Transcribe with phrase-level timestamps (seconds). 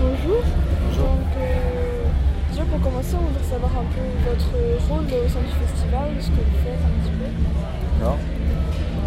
[0.00, 0.42] bonjour.
[0.88, 1.06] Bonjour.
[1.06, 2.04] Donc, euh,
[2.50, 4.50] déjà pour commencer, on voudrait savoir un peu votre
[4.88, 7.28] rôle au sein du festival, ce que vous faites un petit peu.
[8.00, 8.18] D'accord.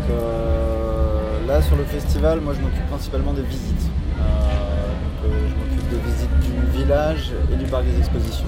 [0.10, 3.90] Euh, là sur le festival, moi je m'occupe principalement des visites.
[4.20, 8.46] Euh, je m'occupe des visites du village et du parc des expositions.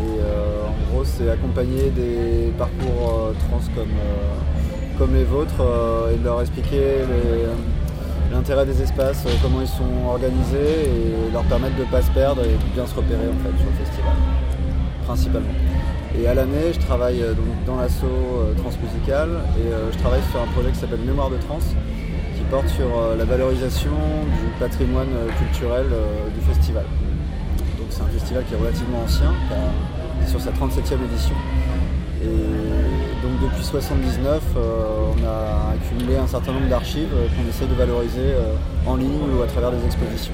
[0.00, 3.96] Et en gros, c'est accompagner des parcours trans comme,
[4.98, 5.60] comme les vôtres
[6.12, 6.78] et de leur expliquer
[7.08, 7.46] les-
[8.38, 12.10] l'intérêt des espaces, euh, comment ils sont organisés et leur permettre de ne pas se
[12.12, 14.12] perdre et de bien se repérer en fait sur le festival,
[15.04, 15.56] principalement.
[16.16, 20.40] Et à l'année, je travaille euh, donc dans l'assaut euh, transmusical et je travaille sur
[20.40, 22.86] un projet qui s'appelle Mémoire de trans, qui porte sur
[23.18, 23.90] la valorisation
[24.38, 25.86] du patrimoine culturel
[26.34, 26.84] du festival.
[27.78, 31.34] Donc c'est un festival qui est relativement ancien, qui a- sur sa 37e édition.
[33.28, 37.74] Donc depuis 79, euh, on a accumulé un certain nombre d'archives euh, qu'on essaie de
[37.74, 38.54] valoriser euh,
[38.86, 40.32] en ligne ou à travers des expositions.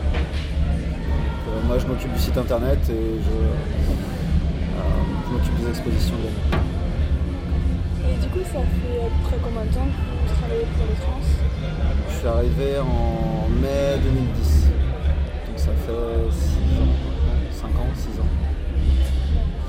[1.46, 3.36] Donc, moi je m'occupe du site internet et je,
[5.26, 6.62] je m'occupe des expositions également.
[8.08, 10.86] Et du coup, ça fait à peu près combien de temps que vous travaillez pour
[10.86, 11.20] les trans?
[12.10, 14.70] Je suis arrivé en mai 2010.
[15.48, 16.94] Donc ça fait 6 ans,
[17.50, 18.53] 5 ans, 6 ans.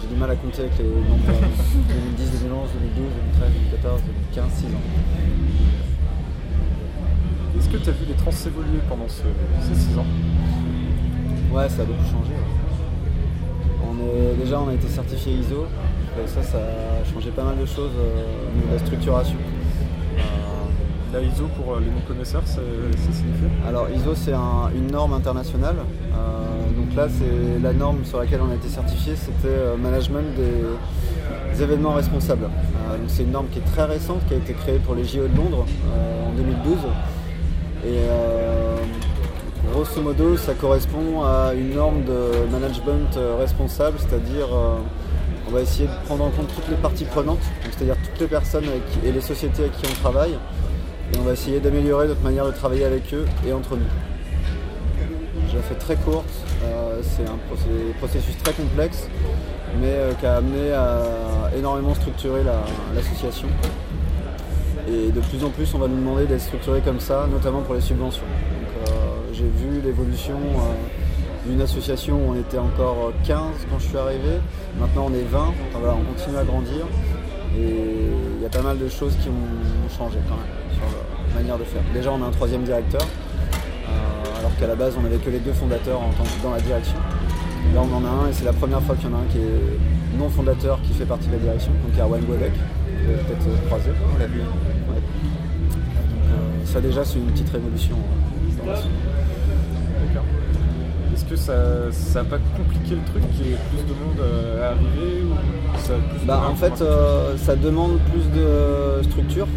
[0.08, 4.02] J'ai du mal à compter avec les nombres euh, 2010, 2011, 2012, 2013, 2014,
[4.36, 4.86] 2015, 6 ans.
[7.58, 9.24] Est-ce que tu as vu les trans évoluer pendant ce-
[9.68, 10.06] ces 6 ans?
[11.52, 12.34] Ouais, ça a beaucoup changé.
[12.38, 13.82] ouais.
[13.90, 15.66] On est, déjà, on a été certifié ISO.
[16.24, 19.36] Et ça, ça a changé pas mal de choses euh, au niveau de la structuration.
[20.18, 20.22] Euh,
[21.14, 25.14] La ISO, pour euh, les non-connaisseurs, ça, ça signifie Alors ISO c'est un- une norme
[25.14, 25.76] internationale.
[26.14, 30.26] Euh, donc là c'est la norme sur laquelle on a été certifié, c'était euh, management
[30.36, 32.46] des, événements responsables.
[32.46, 35.28] Euh, c'est une norme qui est très récente, qui a été créée pour les JO
[35.28, 36.78] de Londres euh, en 2012.
[37.86, 38.00] Et
[39.72, 44.48] grosso modo ça correspond à une norme de management responsable, c'est-à-dire
[45.48, 48.66] on va essayer de prendre en compte toutes les parties prenantes, c'est-à-dire toutes les personnes
[49.06, 50.34] et les sociétés avec qui on travaille,
[51.14, 54.15] et on va essayer d'améliorer notre manière de travailler avec eux et entre nous.
[55.56, 56.26] Je la fais très courte,
[56.66, 57.38] euh, c'est un
[58.00, 59.08] processus très complexe,
[59.80, 61.00] mais euh, qui a amené à
[61.58, 63.48] énormément structurer la- l'association.
[64.90, 67.74] et de plus en plus, on va nous demander d'être structuré comme ça, notamment pour
[67.76, 68.26] les subventions.
[68.26, 68.92] Euh,
[69.34, 70.38] J'ai vu l'évolution
[71.46, 73.40] d'une association où on était encore 15
[73.70, 74.40] quand je suis arrivé,
[74.80, 76.86] maintenant on est 20, Enfin, voilà, on continue à grandir.
[77.58, 80.84] Et il y a pas mal de choses qui ont changé quand même sur
[81.34, 81.82] la manière de faire.
[81.94, 83.02] Déjà, on a un troisième directeur,
[84.46, 86.62] alors qu'à la base, on n'avait que les deux fondateurs en tant que dans la
[86.62, 86.98] direction.
[87.74, 89.26] Là, on en a un et c'est la première fois qu'il y en a un
[89.32, 93.66] qui est non fondateur qui fait partie de la direction, donc Erwan avez peut-être euh,
[93.66, 93.90] croisé.
[94.14, 94.42] On l'a vu.
[94.42, 94.46] Ouais.
[94.94, 98.78] Donc, euh, ça, déjà, c'est une petite révolution euh, dans la.
[101.14, 104.22] Est-ce que ça n'a pas compliqué le truc qu'il y ait plus de monde
[104.62, 109.02] à arriver ou ça a plus de Bah, en fait, euh, ça demande plus de
[109.10, 109.48] structure.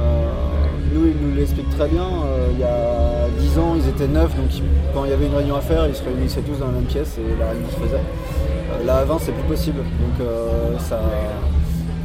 [0.00, 0.59] Euh,
[0.92, 2.02] nous, ils nous l'expliquent très bien.
[2.04, 4.46] Euh, il y a 10 ans, ils étaient 9, donc
[4.94, 6.84] quand il y avait une réunion à faire, ils se réunissaient tous dans la même
[6.84, 7.96] pièce et la réunion se faisait.
[8.00, 9.78] Euh, là, à 20, c'est plus possible.
[9.78, 11.00] Donc, euh, ça,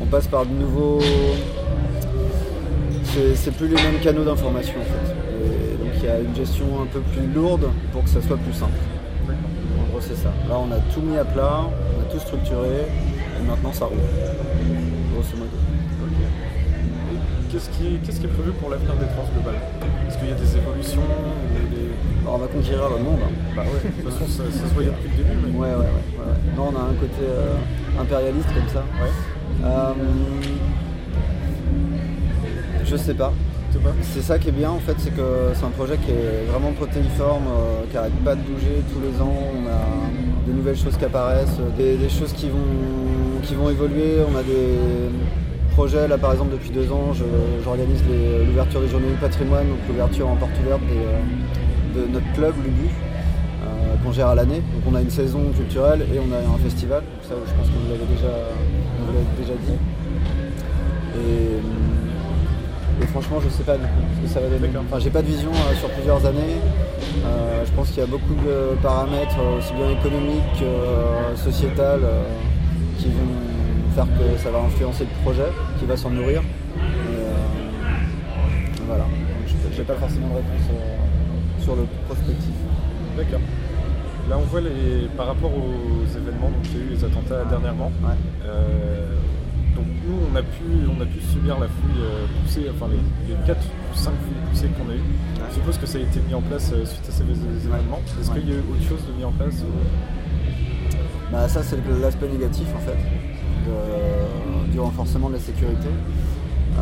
[0.02, 1.00] on passe par de nouveaux.
[3.36, 5.84] C'est plus les mêmes canaux d'information en fait.
[5.84, 8.54] Donc, il y a une gestion un peu plus lourde pour que ça soit plus
[8.54, 8.74] simple.
[9.30, 10.34] En gros, c'est ça.
[10.50, 13.98] Là, on a tout mis à plat, on a tout structuré, et maintenant ça roule.
[15.14, 16.45] Grosso modo.
[17.56, 19.62] Qu'est-ce qui, qu'est-ce qui est prévu pour l'avenir des trans globales
[20.10, 21.88] Est-ce qu'il y a des évolutions ou des...
[22.24, 23.20] Alors, on va conquérir le monde.
[23.24, 23.32] hein.
[23.56, 25.88] Bah ouais, de toute façon ça, ça se voyait depuis le début, mais Ouais, ouais,
[25.88, 26.36] ouais.
[26.58, 27.56] Non, on a un côté euh,
[28.02, 28.84] impérialiste comme ça.
[29.00, 29.12] ouais.
[29.64, 29.94] Euh,
[32.84, 33.32] je sais pas.
[34.02, 36.72] C'est ça qui est bien en fait, c'est que c'est un projet qui est vraiment
[36.74, 39.34] protéiforme, euh, qui arrête pas de bouger tous les ans.
[39.56, 44.18] On a des nouvelles choses qui apparaissent, des, des choses qui vont, qui vont évoluer.
[44.30, 44.76] On a des
[46.08, 47.14] là par exemple depuis deux ans,
[47.64, 48.02] j'organise
[48.48, 52.54] l'ouverture des journées du patrimoine, donc l'ouverture en porte ouverte des, euh, de notre club,
[52.64, 54.62] l'UBU, euh, qu'on gère à l'année.
[54.74, 57.68] Donc on a une saison culturelle et on a un festival, donc ça je pense
[57.68, 58.34] que vous l'avez déjà,
[59.00, 59.78] vous l'avez déjà dit.
[61.18, 64.70] Et, et franchement, je sais pas ce que ça va donner.
[64.78, 66.56] Enfin, j'ai pas de vision euh, sur plusieurs années.
[67.26, 72.24] Euh, je pense qu'il y a beaucoup de paramètres, aussi bien économiques que sociétals, euh,
[72.98, 73.36] qui vont
[73.96, 75.50] faire que ça va influencer le projet,
[75.80, 76.42] qui va s'en nourrir.
[76.42, 77.32] Et, euh,
[78.88, 79.06] voilà.
[79.72, 82.54] Je n'ai pas forcément de réponse euh, sur le prospectif.
[83.18, 83.40] D'accord.
[84.30, 87.46] Là, on voit les, par rapport aux événements, donc il y a eu les attentats
[87.46, 87.92] dernièrement.
[88.04, 88.16] Ouais.
[88.46, 89.16] Euh,
[89.76, 93.34] Donc nous, on a pu, on a pu subir la fouille euh, poussée, enfin les,
[93.34, 95.50] les 4 ou 5 fouilles poussées qu'on a eues.
[95.50, 98.02] Je suppose que ça a été mis en place euh, suite à ces événements.
[98.20, 99.64] Est-ce qu'il y a eu autre chose de mis en place
[101.32, 102.98] Bah, ça, c'est l'aspect négatif en fait
[104.72, 105.88] du renforcement de la sécurité.
[106.78, 106.82] Euh,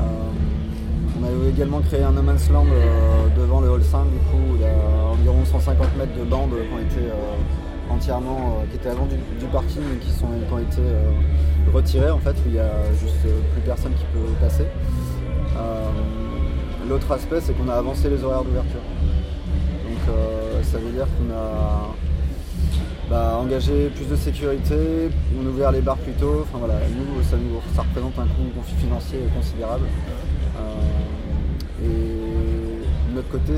[1.19, 4.51] on a également créé un no man's land euh, devant le hall 5 du coup
[4.51, 4.74] où il y a
[5.12, 9.83] environ 150 mètres de bandes qui ont été euh, entièrement, qui étaient avant du, parking
[9.94, 10.81] et qui, sont, qui ont été
[11.71, 14.65] retirées en fait où il y a juste plus personne qui peut passer.
[16.89, 18.81] L'autre aspect c'est qu'on a avancé les horaires d'ouverture.
[19.86, 20.15] Donc
[20.63, 21.94] ça veut dire qu'on a
[23.13, 26.42] bah, engagé plus de sécurité, on ouvert les bars plus tôt.
[26.42, 28.50] Enfin voilà, nous ça, nous, ça représente un coût
[28.80, 29.86] financier considérable.
[30.57, 33.54] Euh, et de notre côté,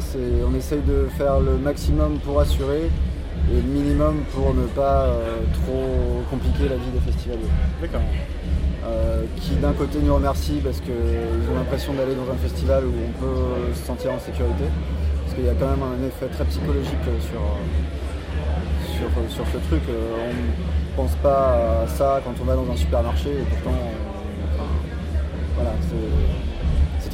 [0.45, 2.91] on essaye de faire le maximum pour assurer
[3.49, 7.53] et le minimum pour ne pas euh, trop compliquer la vie des festivaliers.
[7.81, 8.01] D'accord.
[8.85, 12.91] Euh, qui d'un côté nous remercie parce qu'ils ont l'impression d'aller dans un festival où
[12.91, 14.65] on peut se sentir en sécurité.
[15.23, 17.39] Parce qu'il y a quand même un effet très psychologique sur,
[19.29, 19.81] sur, ce truc.
[19.89, 20.29] Euh,
[20.97, 24.61] On ne pense pas à ça quand on va dans un supermarché et pourtant euh,
[25.55, 26.35] voilà, c'est-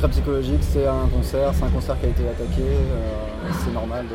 [0.02, 4.08] très psychologique, c'est un concert, c'est un concert qui a été attaqué, euh, c'est normal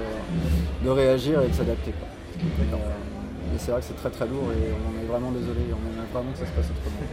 [0.85, 1.93] de, réagir et de s'adapter.
[2.41, 6.11] Et, c'est vrai que c'est très très lourd et on est vraiment désolé, on aimerait
[6.13, 7.07] vraiment que ça se passe autrement.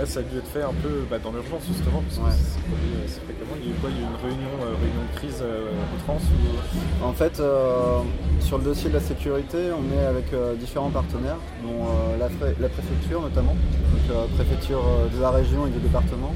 [0.00, 2.32] Là, ça a dû être fait un peu bah, dans l'urgence justement, parce que Ouais.
[2.32, 3.52] c'est produit assez fréquemment.
[3.60, 5.40] Il y a eu quoi Il y a eu une réunion, euh, réunion de crise
[5.44, 7.04] euh, en France ou...
[7.04, 8.00] En fait, euh,
[8.40, 12.28] sur le dossier de la sécurité, on est avec euh, différents partenaires, dont euh, la,
[12.32, 16.32] pré- la préfecture notamment, donc euh, préfecture euh, de la région et du département,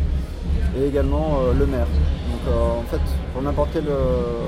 [0.77, 1.89] et également euh, le maire.
[1.89, 3.01] Donc euh, en fait,
[3.33, 4.45] pour n'importe quel, euh,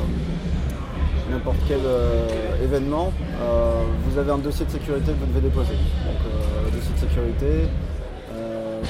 [1.32, 2.28] n'importe quel euh,
[2.62, 5.72] événement, euh, vous avez un dossier de sécurité que vous devez déposer.
[6.04, 7.95] Donc euh, dossier de sécurité, euh,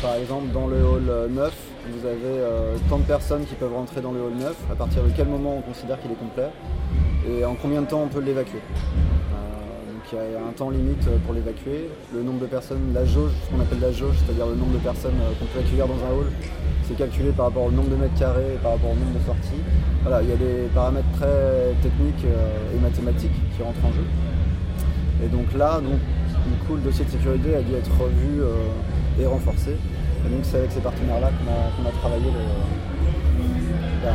[0.02, 1.54] par exemple dans le hall 9,
[1.92, 5.02] vous avez euh, tant de personnes qui peuvent rentrer dans le hall 9, à partir
[5.02, 6.50] de quel moment on considère qu'il est complet
[7.28, 8.58] et en combien de temps on peut l'évacuer?
[8.58, 9.66] Euh,
[10.12, 13.50] il y a un temps limite pour l'évacuer, le nombre de personnes, la jauge, ce
[13.50, 16.16] qu'on appelle la jauge, c'est-à-dire le nombre de personnes euh, qu'on peut accueillir dans un
[16.16, 16.30] hall,
[16.84, 19.24] c'est calculé par rapport au nombre de mètres carrés et par rapport au nombre de
[19.26, 19.62] sorties.
[20.02, 24.06] Voilà, il y a des paramètres très techniques euh, et mathématiques qui rentrent en jeu.
[25.24, 25.98] Et donc là, donc,
[26.46, 28.70] du coup, le dossier de sécurité a dû être revu euh,
[29.20, 29.70] et renforcé.
[29.70, 32.30] Et donc c'est avec ces partenaires-là qu'on a, travaillé
[34.02, 34.14] ben,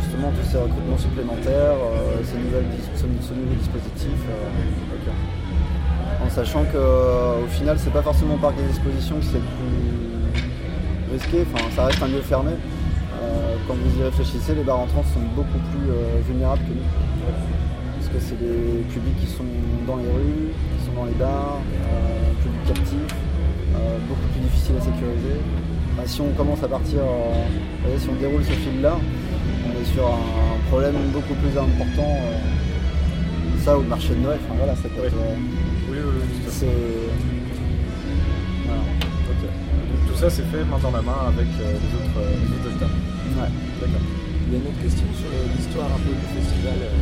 [0.00, 2.64] justement tous ces recrutements supplémentaires, euh, ces, nouvelles
[2.94, 4.18] ce, nouveau dispositif.
[4.30, 4.84] euh,
[6.24, 11.12] en sachant qu'au final, c'est pas forcément au parc des expositions que c'est le plus
[11.12, 12.52] risqué, enfin, ça reste un lieu fermé.
[12.52, 16.88] Euh, quand vous y réfléchissez, les bars entrants sont beaucoup plus euh, vulnérables que nous.
[17.96, 19.44] Parce que c'est des publics qui sont
[19.86, 23.23] dans les rues, qui sont dans les bars, euh, public captif, euh,
[24.08, 25.36] beaucoup plus difficile à sécuriser.
[25.94, 27.44] Enfin, si on commence à partir, euh,
[27.82, 28.96] voyez, si on déroule ce fil-là,
[29.66, 32.10] on est sur un problème beaucoup plus important.
[32.20, 32.38] euh,
[33.64, 35.06] ça ou le marché de Noël, enfin voilà, ça peut Ouais.
[35.08, 35.36] être, euh,
[35.90, 36.66] Oui, oui, oui, c'est.
[38.68, 38.82] Voilà.
[38.84, 42.50] Donc tout ça, c'est fait main dans la main avec euh, les, autres, euh, les
[42.60, 42.92] autres acteurs.
[43.40, 43.48] Ouais.
[43.80, 44.04] D'accord.
[44.44, 46.76] Il y a une autre question sur l'histoire un peu du festival.
[46.76, 46.92] euh,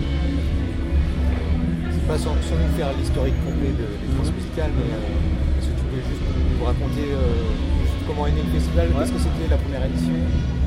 [1.90, 5.31] C'est pas sans, sans nous faire l'historique complet de, des France musicales, mais euh,
[6.02, 7.18] peux juste nous raconter euh,
[7.82, 8.94] juste comment est né le festival Ouais.
[9.00, 10.14] Qu'est-ce que c'était la première édition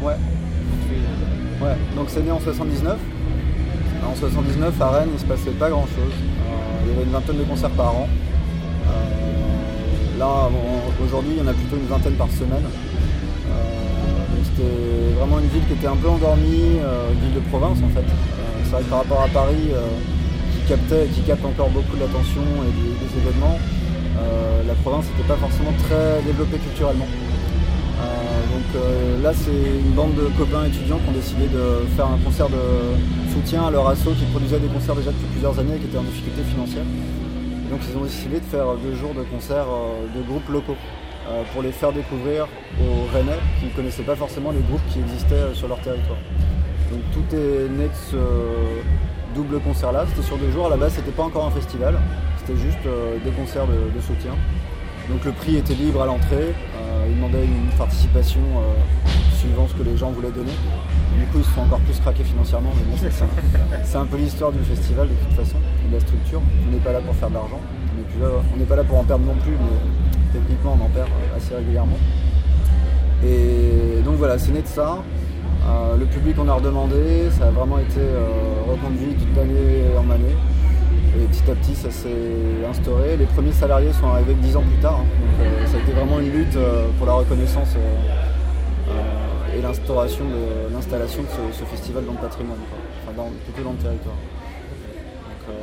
[0.02, 0.14] Ouais.
[0.14, 2.98] Euh, Ouais, donc c'est né en 79.
[4.06, 6.14] En 79, à Rennes, il se passait pas grand chose.
[6.84, 8.08] il y avait une vingtaine de concerts par an.
[8.88, 10.50] Euh, là,
[11.04, 12.64] aujourd'hui, il y en a plutôt une vingtaine par semaine.
[12.64, 13.56] Euh,
[14.44, 17.90] c'était vraiment une ville qui était un peu endormie, euh, une ville de province en
[17.90, 18.06] fait.
[18.06, 19.80] Euh, c'est vrai que par rapport à Paris, euh,
[20.54, 23.85] qui captait, qui capte encore beaucoup d'attention et des, des événements, euh,
[24.68, 27.08] la province n'était pas forcément très développée culturellement.
[27.08, 28.04] Euh,
[28.54, 32.18] donc euh, là, c'est une bande de copains étudiants qui ont décidé de faire un
[32.18, 35.80] concert de soutien à leur asso qui produisait des concerts déjà depuis plusieurs années et
[35.80, 36.84] qui était en difficulté financière.
[37.70, 40.78] Donc ils ont décidé de faire deux jours de concerts euh, de groupes locaux
[41.28, 42.48] euh, pour les faire découvrir
[42.80, 46.20] aux Rennais qui ne connaissaient pas forcément les groupes qui existaient euh, sur leur territoire.
[46.92, 48.18] Donc tout est né de ce
[49.34, 51.98] double concert là, c'était sur deux jours, à la base c'était pas encore un festival,
[52.46, 54.32] c'était juste euh, des concerts de, soutien.
[55.10, 59.74] Donc le prix était libre à l'entrée, euh, ils demandaient une participation euh, suivant ce
[59.74, 60.54] que les gens voulaient donner.
[61.18, 63.10] Du coup ils se sont encore plus craqués financièrement, mais
[63.84, 65.58] c'est un peu l'histoire du festival de toute façon,
[65.90, 66.42] de la structure.
[66.68, 67.60] On n'est pas là pour faire de l'argent,
[68.54, 71.56] on n'est pas là pour en perdre non plus, mais techniquement on en perd assez
[71.56, 71.98] régulièrement.
[73.24, 74.98] Et donc voilà, c'est né de ça.
[75.98, 78.02] Le public on a redemandé, ça a vraiment été
[78.68, 80.36] reconduit toute en année.
[81.18, 82.10] Et petit à petit ça s'est
[82.70, 83.16] instauré.
[83.18, 85.00] Les premiers salariés sont arrivés dix ans plus tard.
[85.02, 85.06] hein.
[85.40, 90.26] Donc euh, ça a été vraiment une lutte euh, pour la reconnaissance euh, et l'instauration
[90.74, 92.58] l'installation de ce, festival dans le patrimoine.
[93.04, 94.16] Enfin, dans- plutôt dans le territoire.
[94.16, 95.56] Donc,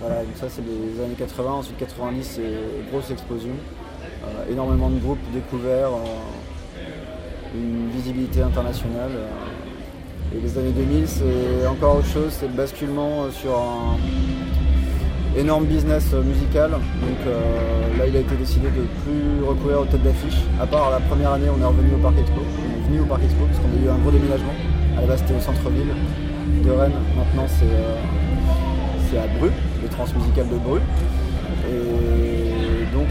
[0.00, 3.52] voilà, donc ça c'est les années 80, ensuite 90 c'est grosse explosion.
[4.50, 5.90] Énormément de groupes découverts,
[7.54, 9.10] une visibilité internationale.
[10.34, 13.96] et les années 2000 c'est encore autre chose, c'est le basculement sur un
[15.36, 16.70] énorme business euh, musical.
[16.70, 20.40] Donc euh, là il a été décidé de plus recourir aux têtes d'affiche.
[20.60, 22.40] À part la première année on est revenu au Parc Expo.
[22.40, 24.54] On est venu au Parc Expo parce qu'on a eu un gros déménagement.
[24.96, 25.94] À la base c'était au centre-ville
[26.64, 29.50] de Rennes, maintenant c'est euh, à Bru,
[29.82, 30.80] le transmusical de Bru.
[31.70, 33.08] Et donc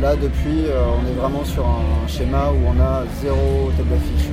[0.00, 4.30] là depuis on est vraiment sur un schéma où on a zéro tête d'affiche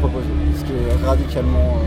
[0.00, 0.26] proposer,
[0.58, 1.78] ce qui est radicalement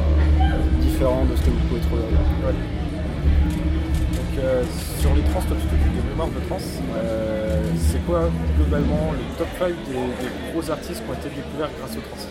[0.81, 2.80] différent de ce que vous pouvez trouver ailleurs.
[3.21, 4.63] Donc euh,
[4.99, 6.57] sur les trans, toi tu t'occupes de de trans.
[6.95, 11.97] Euh, c'est quoi globalement le top 5 des, gros artistes qui ont été découverts grâce
[11.97, 12.27] aux trans?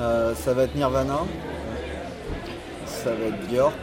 [0.00, 1.18] Euh, ça va être Nirvana,
[2.86, 3.74] ça va être Björk.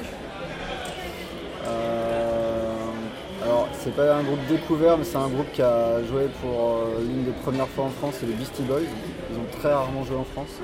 [1.68, 2.74] Euh,
[3.44, 7.02] alors c'est pas un groupe découvert mais c'est un groupe qui a joué pour euh,
[7.02, 8.80] l'une des premières fois en France, c'est les Beastie Boys.
[9.30, 10.62] Ils ont très rarement joué en France.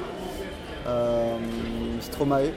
[2.00, 2.52] Stromae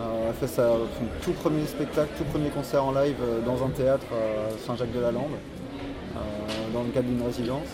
[0.00, 0.86] euh, a fait son
[1.22, 5.36] tout premier spectacle, tout premier concert en live euh, dans un théâtre à Saint-Jacques-de-la-Lande,
[6.16, 6.18] euh,
[6.72, 7.68] dans le cadre d'une résidence.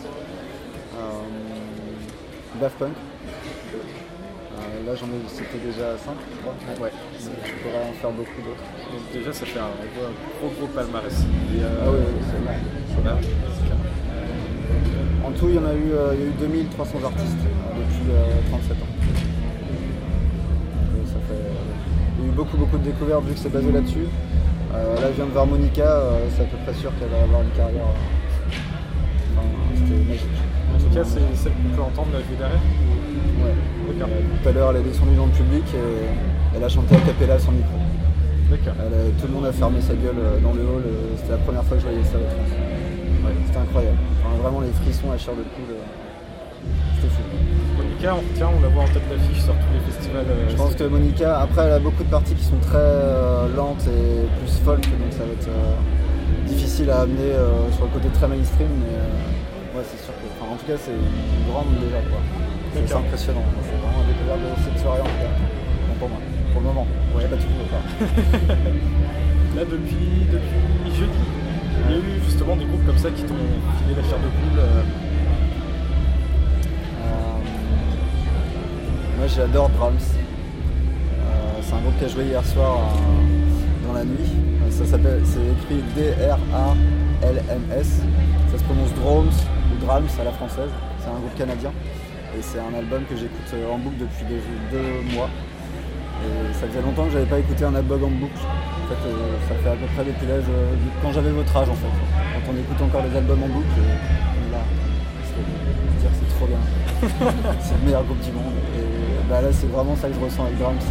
[0.96, 2.92] Euh, Daft Punk.
[2.92, 6.54] Euh, là j'en ai cité déjà 5 je crois.
[6.84, 6.92] Ouais.
[7.20, 8.66] Je pourrais en faire beaucoup d'autres.
[8.90, 9.70] Donc déjà ça fait un,
[10.40, 11.12] gros gros, palmarès.
[11.14, 11.98] Et, euh, Ah oui,
[12.30, 12.38] c'est.
[15.24, 17.78] En tout il y en a eu, euh, il y a eu 2300 artistes euh,
[17.78, 19.07] depuis euh, 37 ans.
[22.38, 24.06] Beaucoup beaucoup de découvertes vu que c'est basé là-dessus.
[24.72, 27.26] Euh, là je viens de voir Monica, euh, c'est à peu près sûr qu'elle va
[27.26, 27.82] avoir une carrière.
[27.82, 29.42] euh, enfin,
[29.74, 30.38] c'était magique.
[30.70, 32.62] En tout cas c'est celle qu'on peut entendre la vue derrière.
[33.42, 33.58] Ouais.
[33.90, 34.08] D'accord.
[34.14, 36.06] Tout à l'heure elle est descendue dans le public et
[36.54, 37.74] elle a chanté a cappella sans micro.
[38.54, 38.78] D'accord.
[39.18, 40.86] Tout le monde a fermé sa gueule euh, dans le hall,
[41.18, 42.22] c'était la première fois que je voyais ça à.
[42.22, 43.98] Ouais, c'était incroyable.
[44.22, 45.74] Enfin, vraiment les frissons à chair de poule.
[46.94, 47.22] C'était fou.
[47.82, 50.30] Monica, on retient, on la voit en tête d'affiche sur tous les festivals.
[50.80, 54.58] Euh, Monica, après elle a beaucoup de parties qui sont très euh, lentes et plus
[54.64, 55.76] folk, donc ça va être euh,
[56.46, 60.26] difficile à amener euh, sur le côté très mainstream, mais ouais c'est sûr que.
[60.36, 62.20] enfin, en tout cas c'est une grande déjà quoi.
[62.74, 63.42] C'est impressionnant.
[63.62, 65.34] C'est vraiment un découverte de cette soirée en tout cas.
[65.88, 66.18] Bon, pour moi.
[66.52, 66.86] Pour le moment.
[67.14, 67.22] Ouais.
[67.22, 67.86] J'ai pas tout encore.
[69.56, 71.24] Là, depuis, depuis jeudi,
[71.88, 74.28] il y a eu justement des groupes comme ça qui t'ont filé la chair de
[74.28, 74.62] poule.
[79.18, 80.27] moi j'adore Drums.
[81.98, 84.30] Qui a joué hier soir euh, dans la nuit.
[84.62, 87.90] Euh, Ça s'appelle, c'est écrit D-R-A-L-M-S.
[88.52, 90.70] Ça se prononce Drums ou Drums à la française.
[91.00, 91.72] C'est un groupe canadien.
[92.36, 94.24] Et c'est un album que j'écoute euh, en boucle depuis
[94.70, 95.28] deux, mois.
[96.22, 98.42] Et ça faisait longtemps que j'avais pas écouté un album en boucle.
[98.46, 99.02] En fait,
[99.48, 100.44] ça fait à peu près depuis l'âge,
[101.02, 101.94] quand j'avais votre âge en fait.
[102.34, 103.78] Quand on écoute encore des albums en boucle,
[104.50, 104.58] là,
[105.22, 106.58] c'est c'est trop bien.
[107.60, 108.54] c'est le meilleur groupe du monde.
[108.74, 108.82] Et
[109.30, 110.82] bah, là, c'est vraiment ça que je ressens avec Drums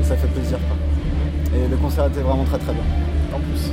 [0.00, 0.58] et ça fait plaisir.
[0.68, 0.76] quoi.
[1.58, 2.84] Et le concert était vraiment très très bien.
[3.34, 3.70] en plus.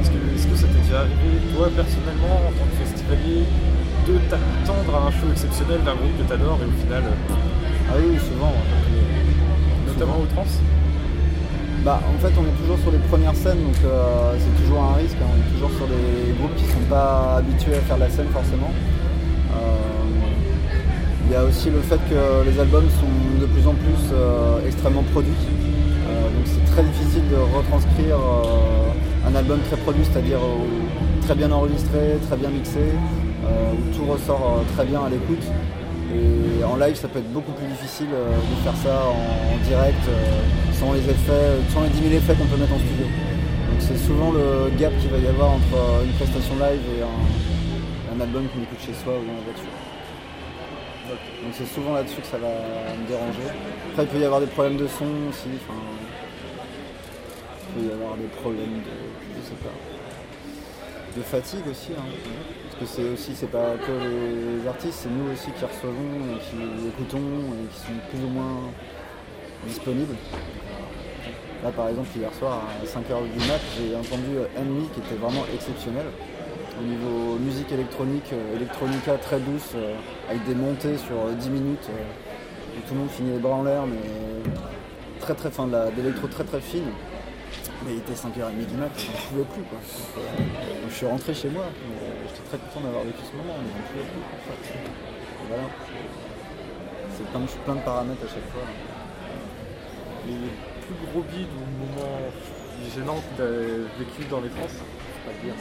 [0.00, 3.44] Est-ce que, est-ce que ça t'est déjà arrivé, toi personnellement, en tant que festivalier,
[4.06, 7.96] de t'attendre à un show exceptionnel d'un groupe que t'adores et au final, euh, Ah
[7.98, 8.52] oui, souvent.
[8.52, 9.88] ouais.
[9.88, 10.44] notamment au trans
[11.84, 14.94] Bah, en fait, on est toujours sur les premières scènes, donc euh, c'est toujours un
[15.00, 15.16] risque.
[15.20, 15.28] hein.
[15.32, 18.28] On est toujours sur des groupes qui sont pas habitués à faire de la scène
[18.28, 18.70] forcément.
[21.26, 24.66] Il y a aussi le fait que les albums sont de plus en plus euh,
[24.66, 25.32] extrêmement produits.
[26.06, 30.40] Euh, donc c'est très difficile de retranscrire euh, un album très produit, c'est-à-dire
[31.22, 32.92] très bien enregistré, très bien mixé,
[33.42, 35.42] où tout ressort très bien à l'écoute.
[36.14, 40.04] Et en live, ça peut être beaucoup plus difficile de faire ça en, direct,
[40.74, 43.06] sans les effets, sans les 10 000 effets qu'on peut mettre en studio.
[43.70, 48.16] Donc c'est souvent le gap qu'il va y avoir entre une prestation live et un,
[48.16, 49.93] un album qu'on écoute chez soi ou dans la voiture.
[51.08, 53.48] Donc c'est souvent là-dessus que ça va me déranger.
[53.92, 55.78] Après il peut y avoir des problèmes de son aussi, enfin,
[57.76, 58.96] il peut y avoir des problèmes de,
[59.36, 59.54] je sais
[61.16, 61.92] de fatigue aussi.
[61.96, 62.02] hein.
[62.70, 66.38] Parce que c'est aussi, c'est pas que les artistes, c'est nous aussi qui recevons et
[66.40, 67.18] qui écoutons
[67.54, 68.72] et qui sont plus ou moins
[69.66, 70.16] disponibles.
[71.62, 75.14] Là par exemple hier soir à 5h du mat j'ai entendu euh, Enemy qui était
[75.14, 76.06] vraiment exceptionnel.
[76.80, 79.94] Au niveau musique électronique, euh, electronica très douce, euh,
[80.28, 83.54] avec des montées sur euh, 10 minutes, euh, où tout le monde finit les bras
[83.54, 83.96] en l'air, mais
[85.20, 86.90] très très fin, d'électro très très fine.
[87.84, 89.78] Mais il était 5h30 du mat, j'en pouvais plus quoi.
[90.18, 93.68] Euh, je suis rentré chez moi, euh, j'étais très content d'avoir vécu ce moment, mais
[93.72, 94.24] j'en pouvais plus.
[95.54, 95.68] en.
[97.16, 98.66] C'est plein de, paramètres à chaque fois.
[100.26, 100.50] Les
[100.84, 102.18] plus gros bides ou moments
[102.94, 105.54] gênants que tu as vécu dans les trans Faut pas dire.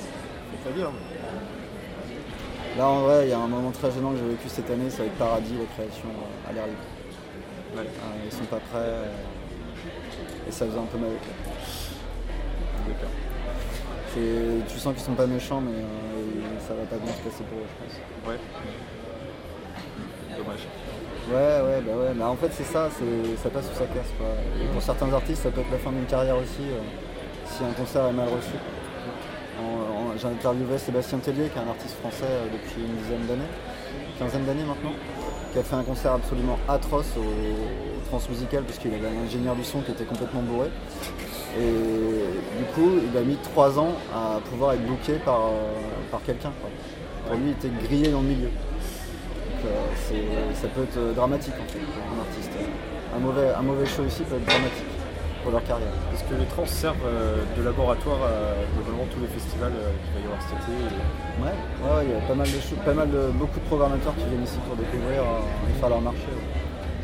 [2.78, 4.90] Là en vrai, il y a un moment très gênant que j'ai vécu cette année,
[4.90, 6.80] c'est avec Paradis, la création euh, à l'air libre.
[7.76, 7.82] Ouais.
[7.82, 9.06] Euh, ils sont pas prêts euh,
[10.48, 13.10] et ça faisait un peu mal au cœur.
[14.68, 15.82] Tu sens qu'ils sont pas méchants, mais
[16.68, 17.96] ça va pas bien se passer pour eux, je pense.
[18.30, 18.40] Ouais.
[20.38, 20.68] Dommage.
[21.30, 22.14] Ouais, ouais, bah ouais.
[22.16, 24.12] Mais en fait, c'est ça, ça passe ou ça casse.
[24.18, 24.28] Quoi.
[24.62, 26.82] Et pour certains artistes, ça peut être la fin d'une carrière aussi, euh,
[27.48, 28.58] si un concert est mal reçu.
[30.30, 33.52] Interviewé Sébastien Tellier, qui est un artiste français euh, depuis une dizaine d'années,
[34.20, 34.94] quinzaine d'années maintenant,
[35.52, 39.56] qui a fait un concert absolument atroce au, au Transmusical, parce qu'il avait un ingénieur
[39.56, 40.70] du son qui était complètement bourré.
[41.60, 45.72] Et du coup, il a mis trois ans à pouvoir être booké par, euh,
[46.12, 46.52] par quelqu'un.
[47.28, 48.50] Pour lui, il était grillé dans le milieu.
[48.50, 52.52] Donc, euh, ça peut être dramatique en fait, pour un artiste.
[53.16, 54.93] Un mauvais, un mauvais show ici peut être dramatique
[55.44, 55.92] pour leur carrière.
[56.14, 60.14] Est-ce que les trans servent euh, de laboratoire à globalement tous les festivals euh, qu'il
[60.16, 62.94] va y avoir cet été et- Ouais, il y a pas mal de choses, pas
[62.94, 66.32] mal de beaucoup de programmateurs qui viennent ici pour découvrir euh, et faire leur marché.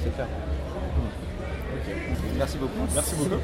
[0.01, 0.27] C'est clair.
[2.37, 2.83] Merci beaucoup.
[2.95, 3.35] Merci beaucoup.